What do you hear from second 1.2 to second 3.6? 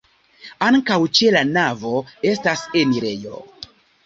la navo estas enirejo.